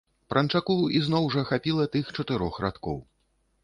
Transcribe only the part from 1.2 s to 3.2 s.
жа хапіла тых чатырох радкоў.